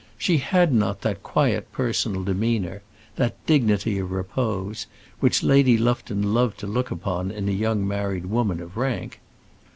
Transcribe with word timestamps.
She 0.17 0.37
had 0.37 0.73
not 0.73 1.01
that 1.01 1.21
quiet 1.21 1.71
personal 1.71 2.23
demeanour 2.23 2.81
that 3.17 3.35
dignity 3.45 3.99
of 3.99 4.11
repose 4.11 4.87
which 5.19 5.43
Lady 5.43 5.77
Lufton 5.77 6.33
loved 6.33 6.57
to 6.61 6.65
look 6.65 6.89
upon 6.89 7.29
in 7.29 7.47
a 7.47 7.51
young 7.51 7.87
married 7.87 8.25
woman 8.25 8.61
of 8.61 8.77
rank. 8.77 9.19